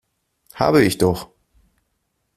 Habe 0.55 0.81
ich 0.83 0.97
doch! 0.97 1.29